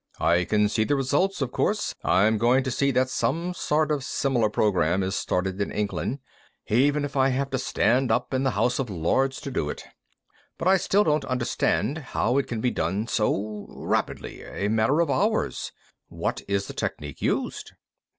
[0.19, 1.93] "I can see the results, of course.
[2.03, 6.21] I'm going to see that some sort of similar program is started in England,
[6.69, 9.83] even if I have to stand up in the House of Lords to do it.
[10.57, 15.11] But, I still don't understand how it can be done so rapidly a matter of
[15.11, 15.71] hours.
[16.07, 17.73] What is the technique used?"